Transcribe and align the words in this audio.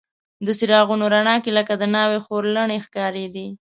د 0.45 0.47
څراغونو 0.59 1.05
رڼا 1.13 1.35
کې 1.43 1.51
لکه 1.57 1.73
د 1.77 1.83
ناوې 1.95 2.19
خورلڼې 2.25 2.77
ښکارېدې. 2.85 3.47